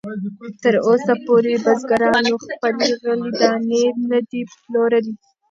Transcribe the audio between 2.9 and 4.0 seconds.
غلې دانې